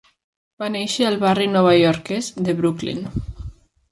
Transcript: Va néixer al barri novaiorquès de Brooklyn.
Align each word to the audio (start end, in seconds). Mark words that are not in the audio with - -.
Va 0.61 0.69
néixer 0.75 1.05
al 1.09 1.17
barri 1.25 1.45
novaiorquès 1.51 2.31
de 2.47 2.57
Brooklyn. 2.63 3.05